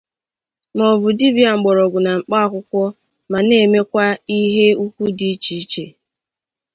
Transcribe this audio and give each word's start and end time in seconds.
maọbụ 0.77 1.07
dibịa 1.17 1.51
mgbọrọgwụ 1.57 1.99
na 2.05 2.11
mkpaakwụkwọ 2.19 2.81
ma 3.31 3.39
na-emekwa 3.47 4.03
ihe 4.37 4.65
ukwu 4.83 5.03
dị 5.17 5.27
iche 5.33 5.53
iche 5.61 5.85